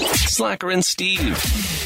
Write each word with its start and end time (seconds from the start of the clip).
Slacker 0.00 0.70
and 0.70 0.84
Steve. 0.84 1.38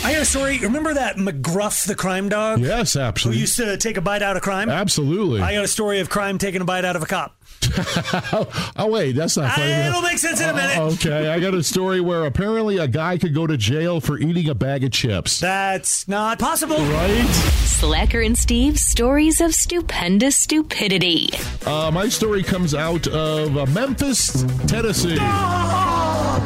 I 0.04 0.12
got 0.12 0.22
a 0.22 0.24
story. 0.24 0.58
Remember 0.58 0.94
that 0.94 1.16
McGruff 1.16 1.86
the 1.86 1.94
crime 1.94 2.28
dog? 2.28 2.60
Yes, 2.60 2.96
absolutely. 2.96 3.38
Who 3.38 3.40
used 3.42 3.56
to 3.56 3.76
take 3.76 3.96
a 3.96 4.00
bite 4.00 4.22
out 4.22 4.36
of 4.36 4.42
crime? 4.42 4.68
Absolutely. 4.70 5.40
I 5.40 5.52
got 5.54 5.64
a 5.64 5.68
story 5.68 6.00
of 6.00 6.08
crime 6.08 6.38
taking 6.38 6.60
a 6.60 6.64
bite 6.64 6.84
out 6.84 6.96
of 6.96 7.02
a 7.02 7.06
cop. 7.06 7.36
oh, 8.76 8.88
wait, 8.88 9.12
that's 9.12 9.36
not 9.36 9.52
funny. 9.52 9.70
It'll 9.70 10.02
make 10.02 10.18
sense 10.18 10.40
in 10.40 10.48
a 10.48 10.54
minute. 10.54 10.78
Uh, 10.78 10.86
okay, 10.92 11.28
I 11.28 11.40
got 11.40 11.54
a 11.54 11.62
story 11.62 12.00
where 12.00 12.24
apparently 12.24 12.78
a 12.78 12.86
guy 12.86 13.18
could 13.18 13.34
go 13.34 13.46
to 13.46 13.56
jail 13.56 14.00
for 14.00 14.18
eating 14.18 14.48
a 14.48 14.54
bag 14.54 14.84
of 14.84 14.92
chips. 14.92 15.40
That's 15.40 16.06
not 16.06 16.38
possible. 16.38 16.76
Right? 16.76 17.26
Slacker 17.64 18.20
and 18.20 18.38
Steve's 18.38 18.80
stories 18.80 19.40
of 19.40 19.54
stupendous 19.54 20.36
stupidity. 20.36 21.30
Uh, 21.66 21.90
my 21.92 22.08
story 22.08 22.42
comes 22.42 22.74
out 22.74 23.06
of 23.08 23.56
uh, 23.56 23.66
Memphis, 23.66 24.44
Tennessee. 24.66 25.16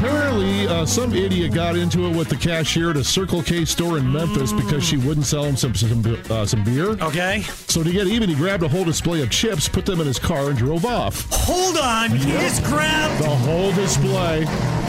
Apparently, 0.00 0.66
uh, 0.66 0.86
some 0.86 1.14
idiot 1.14 1.52
got 1.52 1.76
into 1.76 2.06
it 2.06 2.16
with 2.16 2.30
the 2.30 2.36
cashier 2.36 2.88
at 2.88 2.96
a 2.96 3.04
Circle 3.04 3.42
K 3.42 3.66
store 3.66 3.98
in 3.98 4.10
Memphis 4.10 4.50
because 4.50 4.82
she 4.82 4.96
wouldn't 4.96 5.26
sell 5.26 5.44
him 5.44 5.56
some 5.56 5.74
some, 5.74 6.02
uh, 6.30 6.46
some 6.46 6.64
beer. 6.64 6.92
Okay. 7.02 7.42
So 7.68 7.82
to 7.82 7.92
get 7.92 8.06
even, 8.06 8.30
he 8.30 8.34
grabbed 8.34 8.62
a 8.62 8.68
whole 8.68 8.84
display 8.84 9.20
of 9.20 9.28
chips, 9.28 9.68
put 9.68 9.84
them 9.84 10.00
in 10.00 10.06
his 10.06 10.18
car, 10.18 10.48
and 10.48 10.56
drove 10.56 10.86
off. 10.86 11.28
Hold 11.30 11.76
on. 11.76 12.12
He 12.12 12.30
just 12.30 12.64
grabbed. 12.64 13.22
The 13.22 13.28
whole 13.28 13.72
display. 13.72 14.46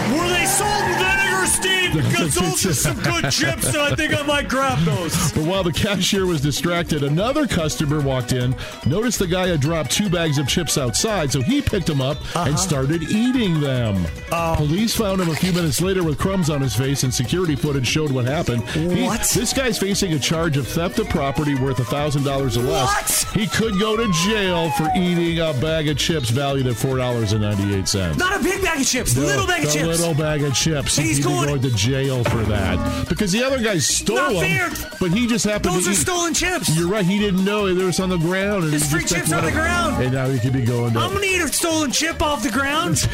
Were 0.10 0.30
they 0.30 0.46
salt 0.46 0.84
and 0.84 0.98
vinegar, 0.98 1.46
Steve? 1.46 1.78
Because 1.92 2.36
those 2.36 2.66
are 2.66 2.74
some 2.74 2.98
good 3.02 3.30
chips, 3.32 3.70
so 3.70 3.84
I 3.84 3.94
think 3.96 4.18
I 4.18 4.22
might 4.22 4.48
grab 4.48 4.80
those. 4.86 5.32
But 5.34 5.44
while 5.44 5.62
the 5.64 5.74
cashier 5.74 6.26
was 6.26 6.40
distracted, 6.40 7.04
another 7.04 7.46
customer 7.48 8.00
walked 8.00 8.32
in, 8.32 8.56
noticed 8.86 9.20
the 9.20 9.28
guy 9.28 9.48
had 9.48 9.60
dropped 9.60 9.92
two 9.92 10.10
bags 10.10 10.38
of 10.38 10.48
chips 10.48 10.78
outside, 10.78 11.32
so 11.34 11.42
he 11.42 11.62
picked 11.62 11.88
them 11.88 12.00
up 12.00 12.18
and 12.36 12.54
uh-huh. 12.54 12.56
started 12.58 13.04
eating 13.04 13.60
them. 13.60 14.06
Oh. 14.32 14.54
Police 14.56 14.96
found 14.96 15.20
him 15.20 15.30
a 15.30 15.36
few 15.36 15.52
minutes 15.52 15.82
later 15.82 16.02
with 16.04 16.18
crumbs 16.18 16.50
on 16.50 16.62
his 16.62 16.74
face, 16.76 17.04
and 17.04 17.14
security 17.14 17.56
footage 17.58 17.88
showed 17.88 18.12
what 18.12 18.24
happened. 18.26 18.64
He- 18.70 19.04
What? 19.04 19.30
this 19.34 19.52
guy's 19.52 19.78
facing 19.78 20.14
a 20.14 20.20
charge 20.20 20.56
of 20.56 20.68
theft 20.68 21.00
of 21.00 21.10
property 21.10 21.56
worth 21.56 21.78
$1,000 21.78 22.56
or 22.56 22.62
less. 22.62 23.26
What? 23.26 23.38
He 23.42 23.48
could 23.48 23.78
go 23.80 23.98
to 23.98 24.10
jail 24.26 24.70
for 24.72 24.90
eating 24.96 25.40
a 25.40 25.54
bag 25.56 25.90
of 25.90 25.98
chips 25.98 26.30
valued 26.30 26.68
at 26.68 26.76
$4.98. 26.76 28.18
Not 28.18 28.40
a 28.40 28.44
big 28.44 28.62
bag 28.62 28.80
of 28.80 28.88
chips, 28.88 29.18
a 29.18 29.20
little 29.20 29.46
bag 29.48 29.66
of 29.66 29.74
chips. 29.74 29.91
Little 30.00 30.14
bag 30.16 30.44
of 30.44 30.54
chips. 30.54 30.96
He's 30.98 31.18
He'd 31.18 31.24
going- 31.24 31.48
going 31.48 31.62
to 31.62 31.72
jail 31.72 32.24
for 32.26 32.44
that 32.44 33.08
because 33.10 33.32
the 33.32 33.44
other 33.44 33.60
guy 33.62 33.78
stole 33.80 34.16
Not 34.18 34.42
them. 34.42 34.72
But 35.00 35.12
he 35.12 35.28
just 35.28 35.46
happened 35.46 35.64
to. 35.66 35.70
Those 35.72 35.84
to 35.86 35.90
are 35.90 35.94
eat. 35.94 35.98
stolen 35.98 36.34
chips. 36.34 36.70
You're 36.78 36.88
right. 36.88 37.06
He 37.06 37.18
didn't 37.20 37.44
know 37.44 37.74
they 37.74 37.84
were 37.84 37.92
on 38.02 38.10
the 38.10 38.18
ground. 38.18 38.64
And 38.66 38.74
There's 38.74 38.90
free 38.90 39.04
chips 39.06 39.32
on 39.34 39.44
the 39.44 39.52
ground. 39.52 40.02
And 40.04 40.14
now 40.14 40.28
he 40.28 40.40
could 40.40 40.54
be 40.54 40.64
going 40.64 40.94
to. 40.94 41.00
I'm 41.00 41.14
gonna 41.14 41.26
eat 41.26 41.42
a 41.42 41.48
stolen 41.48 41.92
chip 41.92 42.22
off 42.22 42.44
the 42.44 42.50
ground. 42.52 42.98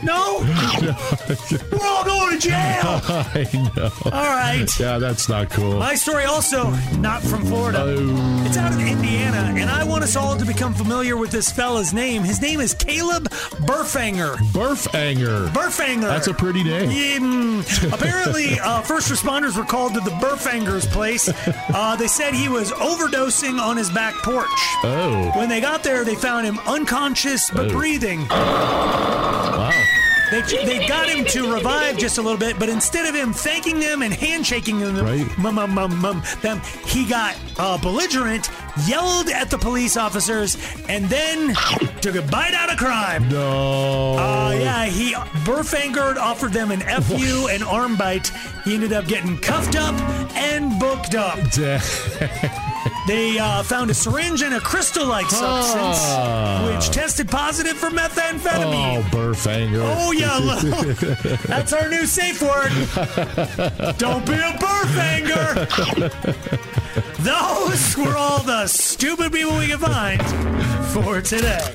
no, 0.02 0.40
we're 1.70 1.86
all 1.86 2.04
going 2.04 2.38
to 2.38 2.48
jail. 2.48 2.50
I 2.82 3.70
know. 3.76 3.90
All 4.06 4.10
right. 4.10 4.66
Yeah, 4.78 4.98
that's 4.98 5.28
not 5.28 5.50
cool. 5.50 5.78
My 5.78 5.94
story 5.94 6.24
also 6.24 6.70
not 6.98 7.22
from 7.22 7.44
Florida. 7.44 7.78
Oh. 7.82 8.44
It's 8.46 8.56
out 8.56 8.72
of 8.72 8.80
Indiana, 8.80 9.52
and 9.56 9.70
I 9.70 9.84
want 9.84 10.02
us 10.04 10.16
all 10.16 10.36
to 10.36 10.44
become 10.44 10.74
familiar 10.74 11.16
with 11.16 11.30
this 11.30 11.50
fella's 11.50 11.92
name. 11.92 12.22
His 12.22 12.40
name 12.40 12.60
is 12.60 12.74
Caleb 12.74 13.28
Burfanger. 13.64 14.36
Burfanger. 14.52 15.48
Burfanger. 15.48 15.52
That's 16.08 16.26
a 16.26 16.34
pretty 16.34 16.62
day. 16.62 16.84
Apparently, 17.92 18.58
uh, 18.60 18.80
first 18.82 19.10
responders 19.10 19.56
were 19.56 19.64
called 19.64 19.94
to 19.94 20.00
the 20.00 20.10
Burfanger's 20.10 20.86
place. 20.86 21.30
Uh, 21.72 21.94
they 21.94 22.08
said 22.08 22.34
he 22.34 22.48
was 22.48 22.72
overdosing 22.72 23.60
on 23.60 23.76
his 23.76 23.88
back 23.90 24.14
porch. 24.22 24.48
Oh. 24.82 25.30
When 25.36 25.48
they 25.48 25.60
got 25.60 25.84
there, 25.84 26.04
they 26.04 26.14
found 26.16 26.44
him 26.46 26.58
unconscious 26.66 27.48
but 27.50 27.66
Oh. 27.66 27.70
breathing. 27.70 28.26
Wow. 28.28 29.70
They, 30.30 30.40
they 30.42 30.86
got 30.86 31.08
him 31.08 31.24
to 31.26 31.52
revive 31.52 31.96
just 31.98 32.18
a 32.18 32.22
little 32.22 32.38
bit, 32.38 32.56
but 32.58 32.68
instead 32.68 33.06
of 33.06 33.14
him 33.14 33.32
thanking 33.32 33.80
them 33.80 34.02
and 34.02 34.12
handshaking 34.14 34.78
them, 34.80 34.96
Right. 35.04 35.38
mum, 35.38 35.56
mum, 35.56 35.72
mum, 35.74 36.00
mum, 36.00 36.22
them, 36.40 36.60
he 36.86 37.04
got 37.04 37.36
uh, 37.58 37.78
belligerent, 37.78 38.48
yelled 38.86 39.28
at 39.28 39.50
the 39.50 39.58
police 39.58 39.96
officers, 39.96 40.56
and 40.88 41.06
then 41.06 41.54
took 42.00 42.14
a 42.16 42.22
bite 42.22 42.54
out 42.54 42.70
of 42.72 42.78
crime. 42.78 43.28
No. 43.28 44.16
Uh, 44.18 44.52
yeah, 44.58 44.86
he 44.86 45.12
Burfanger 45.44 46.16
offered 46.16 46.52
them 46.52 46.70
an 46.70 46.80
FU 47.02 47.48
and 47.50 47.62
arm 47.62 47.96
bite. 47.96 48.28
He 48.64 48.74
ended 48.74 48.92
up 48.92 49.06
getting 49.06 49.38
cuffed 49.38 49.76
up 49.76 49.94
and 50.34 50.78
booked 50.80 51.14
up. 51.14 51.38
They 53.06 53.38
uh, 53.38 53.62
found 53.62 53.90
a 53.90 53.94
syringe 53.94 54.42
and 54.42 54.54
a 54.54 54.60
crystal-like 54.60 55.28
substance, 55.30 55.98
Ah. 56.00 56.64
which 56.72 56.90
tested 56.90 57.28
positive 57.28 57.76
for 57.76 57.90
methamphetamine. 57.90 58.98
Oh, 58.98 59.02
Burfanger. 59.10 59.80
Oh 59.82 60.12
yeah, 60.12 60.38
that's 61.46 61.72
our 61.72 61.88
new 61.88 62.06
safe 62.06 62.40
word. 62.40 62.70
Don't 63.98 64.24
be 64.24 64.34
a 64.34 64.52
Burfanger. 64.60 65.66
Those 67.24 67.96
were 67.96 68.16
all 68.16 68.42
the 68.42 68.66
stupid 68.66 69.32
people 69.32 69.58
we 69.58 69.66
could 69.68 69.80
find 69.80 70.22
for 70.92 71.20
today. 71.20 71.74